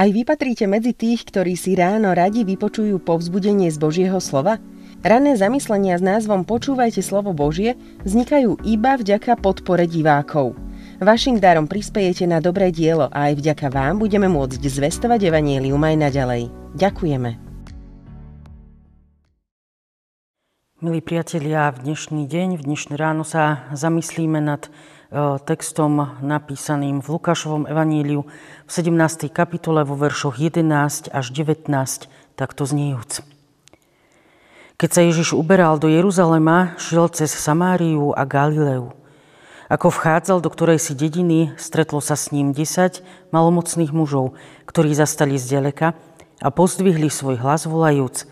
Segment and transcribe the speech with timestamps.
[0.00, 4.56] Aj vy patríte medzi tých, ktorí si ráno radi vypočujú povzbudenie z Božieho slova?
[5.04, 7.76] Rané zamyslenia s názvom Počúvajte slovo Božie
[8.08, 10.56] vznikajú iba vďaka podpore divákov.
[11.04, 15.96] Vašim darom prispejete na dobré dielo a aj vďaka vám budeme môcť zvestovať Evangelium aj
[16.08, 16.42] naďalej.
[16.80, 17.30] Ďakujeme.
[20.80, 24.64] Milí priatelia, v dnešný deň, v dnešné ráno sa zamyslíme nad
[25.42, 28.22] textom napísaným v Lukášovom evaníliu
[28.66, 29.26] v 17.
[29.34, 31.66] kapitole vo veršoch 11 až 19,
[32.38, 33.26] takto zniejúc.
[34.78, 38.94] Keď sa Ježiš uberal do Jeruzalema, šiel cez Samáriu a Galileu.
[39.66, 43.02] Ako vchádzal do ktorej si dediny, stretlo sa s ním 10
[43.34, 44.38] malomocných mužov,
[44.70, 45.98] ktorí zastali zďaleka
[46.38, 48.30] a pozdvihli svoj hlas volajúc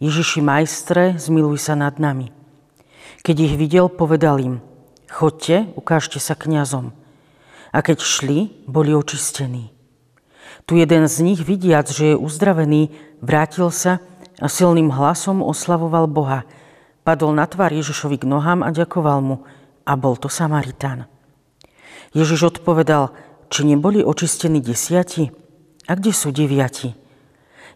[0.00, 2.32] Ježiši majstre, zmiluj sa nad nami.
[3.20, 4.56] Keď ich videl, povedal im–
[5.10, 6.94] Chodte, ukážte sa kňazom.
[7.74, 9.74] A keď šli, boli očistení.
[10.70, 13.98] Tu jeden z nich, vidiac, že je uzdravený, vrátil sa
[14.38, 16.46] a silným hlasom oslavoval Boha.
[17.02, 19.36] Padol na tvár Ježišovi k nohám a ďakoval mu.
[19.82, 21.10] A bol to Samaritán.
[22.14, 23.10] Ježiš odpovedal,
[23.50, 25.26] či neboli očistení desiati?
[25.90, 26.94] A kde sú deviati?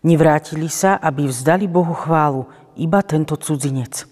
[0.07, 2.47] Nevrátili sa, aby vzdali Bohu chválu,
[2.79, 4.07] iba tento cudzinec.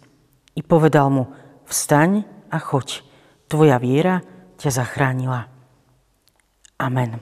[0.59, 1.31] I povedal mu,
[1.71, 3.12] vstaň a choď
[3.53, 4.25] Tvoja viera
[4.57, 5.45] ťa zachránila.
[6.81, 7.21] Amen.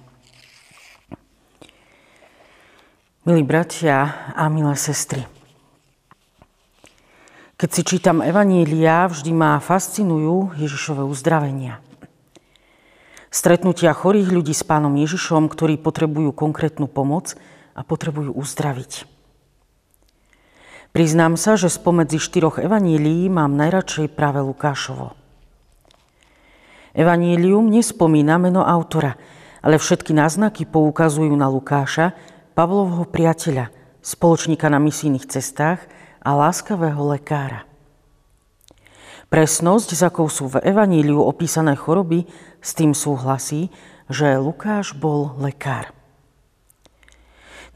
[3.27, 5.27] Milí bratia a milé sestry,
[7.58, 11.83] keď si čítam Evanília, vždy ma fascinujú Ježišové uzdravenia.
[13.34, 17.34] Stretnutia chorých ľudí s pánom Ježišom, ktorí potrebujú konkrétnu pomoc
[17.75, 19.03] a potrebujú uzdraviť.
[20.95, 25.18] Priznám sa, že spomedzi štyroch evanílií mám najradšej práve Lukášovo–
[26.95, 29.14] Evanílium nespomína meno autora,
[29.62, 32.17] ale všetky náznaky poukazujú na Lukáša,
[32.56, 33.70] Pavlovho priateľa,
[34.02, 35.84] spoločníka na misijných cestách
[36.20, 37.64] a láskavého lekára.
[39.30, 42.27] Presnosť, z akou sú v Evaníliu opísané choroby,
[42.58, 43.70] s tým súhlasí,
[44.11, 45.95] že Lukáš bol lekár.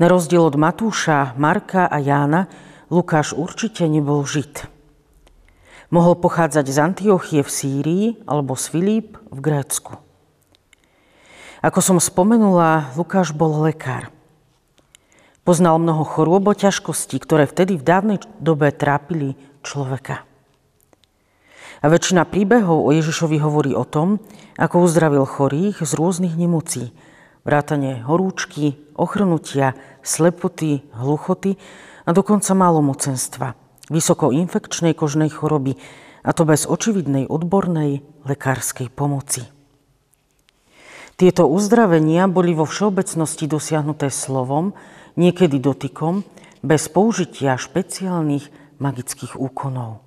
[0.03, 2.51] Na rozdiel od Matúša, Marka a Jána,
[2.91, 4.67] Lukáš určite nebol žid.
[5.93, 10.01] Mohol pochádzať z Antiochie v Sýrii alebo z Filíp v Grécku.
[11.65, 14.13] Ako som spomenula, Lukáš bol lekár.
[15.45, 20.25] Poznal mnoho chorôb ťažkostí, ktoré vtedy v dávnej dobe trápili človeka.
[21.85, 24.21] A väčšina príbehov o Ježišovi hovorí o tom,
[24.57, 26.97] ako uzdravil chorých z rôznych nemocí,
[27.45, 31.61] vrátane horúčky, ochrnutia, slepoty, hluchoty
[32.09, 33.53] a dokonca malomocenstva–
[33.89, 35.77] vysokoinfekčnej kožnej choroby,
[36.25, 39.45] a to bez očividnej odbornej lekárskej pomoci.
[41.15, 44.75] Tieto uzdravenia boli vo všeobecnosti dosiahnuté slovom,
[45.15, 46.27] niekedy dotykom,
[46.65, 48.49] bez použitia špeciálnych
[48.81, 50.01] magických úkonov.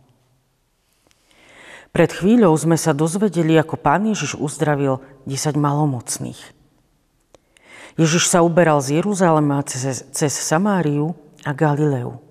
[1.95, 4.99] Pred chvíľou sme sa dozvedeli, ako pán Ježiš uzdravil
[5.29, 6.41] 10 malomocných.
[7.97, 12.26] Ježiš sa uberal z Jeruzalema cez, cez Samáriu a Galileu.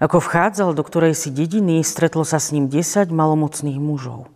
[0.00, 4.32] Ako vchádzal do ktorej si dediny, stretlo sa s ním 10 malomocných mužov.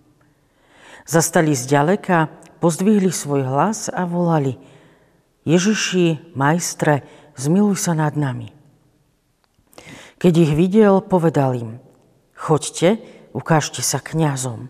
[1.08, 2.28] Zastali zďaleka,
[2.60, 4.60] pozdvihli svoj hlas a volali
[5.48, 7.04] Ježiši, majstre,
[7.36, 8.52] zmiluj sa nad nami.
[10.20, 11.70] Keď ich videl, povedal im
[12.36, 13.00] Choďte,
[13.32, 14.68] ukážte sa kňazom.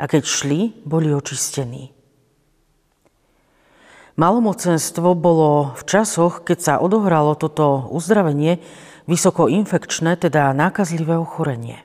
[0.00, 1.92] A keď šli, boli očistení.
[4.14, 8.62] Malomocenstvo bolo v časoch, keď sa odohralo toto uzdravenie,
[9.06, 11.84] vysokoinfekčné, teda nákazlivé ochorenie.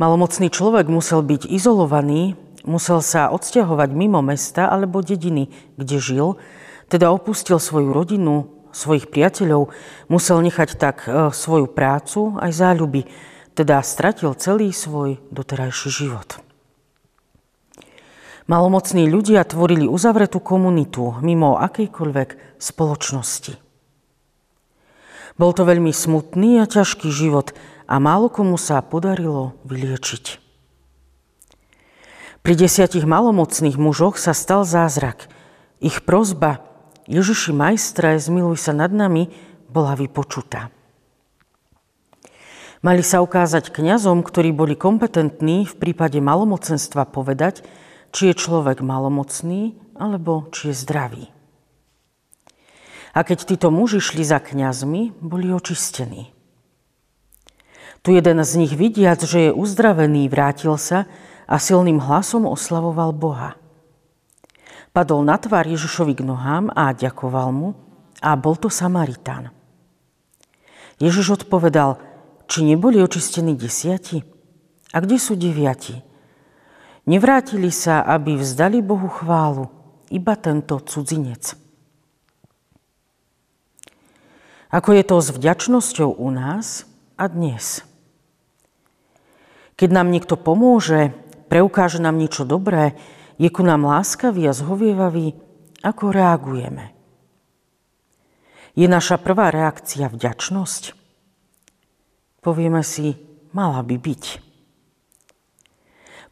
[0.00, 2.34] Malomocný človek musel byť izolovaný,
[2.66, 6.28] musel sa odsťahovať mimo mesta alebo dediny, kde žil,
[6.90, 9.70] teda opustil svoju rodinu, svojich priateľov,
[10.10, 13.06] musel nechať tak e, svoju prácu aj záľuby,
[13.52, 16.40] teda stratil celý svoj doterajší život.
[18.50, 23.61] Malomocní ľudia tvorili uzavretú komunitu mimo akejkoľvek spoločnosti.
[25.40, 27.56] Bol to veľmi smutný a ťažký život
[27.88, 30.42] a málo komu sa podarilo vyliečiť.
[32.42, 35.30] Pri desiatich malomocných mužoch sa stal zázrak.
[35.78, 36.66] Ich prozba
[37.06, 39.30] Ježiši majstre, zmiluj sa nad nami,
[39.70, 40.74] bola vypočutá.
[42.82, 47.62] Mali sa ukázať kňazom, ktorí boli kompetentní v prípade malomocenstva povedať,
[48.10, 51.24] či je človek malomocný alebo či je zdravý.
[53.12, 56.32] A keď títo muži šli za kňazmi, boli očistení.
[58.02, 61.06] Tu jeden z nich vidiac, že je uzdravený, vrátil sa
[61.46, 63.54] a silným hlasom oslavoval Boha.
[64.90, 67.68] Padol na tvár Ježišovi k nohám a ďakoval mu
[68.20, 69.54] a bol to Samaritán.
[70.98, 71.96] Ježiš odpovedal,
[72.50, 74.20] či neboli očistení desiati?
[74.92, 75.96] A kde sú deviati?
[77.08, 79.66] Nevrátili sa, aby vzdali Bohu chválu,
[80.12, 81.61] iba tento cudzinec.
[84.72, 86.88] Ako je to s vďačnosťou u nás
[87.20, 87.84] a dnes?
[89.76, 91.12] Keď nám niekto pomôže,
[91.52, 92.96] preukáže nám niečo dobré,
[93.36, 95.36] je ku nám láskavý a zhovievavý,
[95.84, 96.96] ako reagujeme.
[98.72, 100.96] Je naša prvá reakcia vďačnosť?
[102.40, 103.20] Povieme si,
[103.52, 104.24] mala by byť.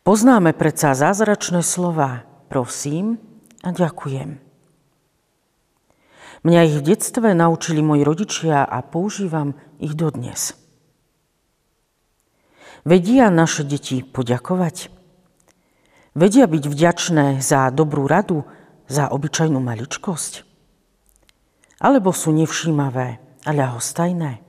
[0.01, 3.21] Poznáme predsa zázračné slova prosím
[3.61, 4.50] a ďakujem.
[6.41, 10.57] Mňa ich v detstve naučili moji rodičia a používam ich dodnes.
[12.89, 14.89] Vedia naše deti poďakovať?
[16.17, 18.49] Vedia byť vďačné za dobrú radu,
[18.89, 20.49] za obyčajnú maličkosť?
[21.77, 24.41] Alebo sú nevšímavé a ľahostajné?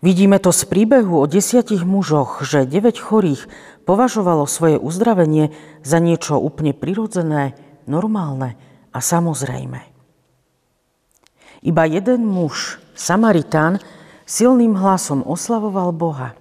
[0.00, 3.50] Vidíme to z príbehu o desiatich mužoch, že 9 chorých
[3.84, 5.52] považovalo svoje uzdravenie
[5.84, 7.52] za niečo úplne prirodzené,
[7.84, 8.56] normálne
[8.92, 9.80] a samozrejme.
[11.62, 13.82] Iba jeden muž, Samaritán,
[14.28, 16.38] silným hlasom oslavoval Boha.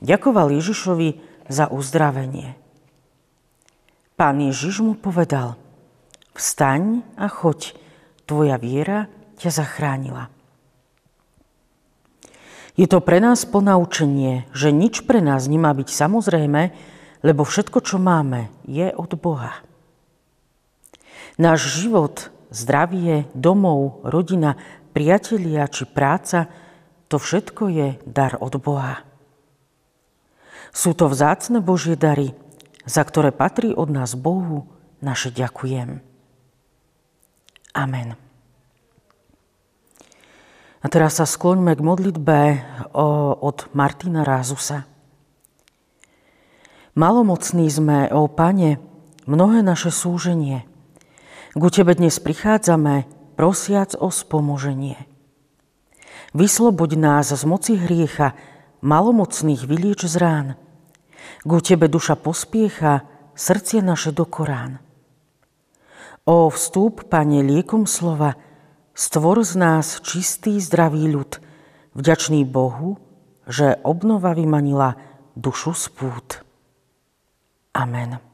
[0.00, 2.56] Ďakoval Ježišovi za uzdravenie.
[4.14, 5.58] Pán Ježiš mu povedal,
[6.38, 7.74] vstaň a choď,
[8.24, 10.30] tvoja viera ťa zachránila.
[12.74, 16.62] Je to pre nás ponaučenie, že nič pre nás nemá byť samozrejme,
[17.22, 19.62] lebo všetko, čo máme, je od Boha.
[21.36, 24.56] Náš život, zdravie, domov, rodina,
[24.92, 26.46] priatelia či práca–
[27.14, 29.06] to všetko je dar od Boha.
[30.74, 32.34] Sú to vzácne Božie dary,
[32.82, 34.66] za ktoré patrí od nás Bohu
[34.98, 36.02] naše ďakujem.
[37.70, 38.18] Amen.
[40.82, 42.38] A teraz sa skloňme k modlitbe
[43.38, 44.82] od Martina Rázusa.
[46.98, 48.82] Malomocní sme, o Pane,
[49.30, 50.66] mnohé naše súženie.
[51.54, 53.06] K Tebe dnes prichádzame,
[53.38, 54.98] prosiac o spomoženie.
[56.34, 58.34] Vysloboď nás z moci hriecha,
[58.82, 60.48] malomocných vylieč z rán.
[61.46, 63.06] Ku Tebe duša pospiecha,
[63.38, 64.82] srdcie naše do Korán.
[66.26, 68.34] O vstúp, Pane, liekom slova,
[68.90, 71.38] stvor z nás čistý, zdravý ľud,
[71.94, 72.98] vďačný Bohu,
[73.46, 74.98] že obnova vymanila
[75.38, 76.42] dušu spút.
[77.78, 78.33] Amen.